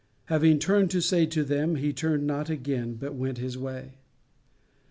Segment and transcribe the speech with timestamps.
[0.25, 3.99] Having turned to say them, he turned not again but went his way.